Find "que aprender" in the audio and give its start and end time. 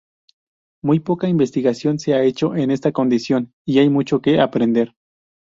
4.19-4.95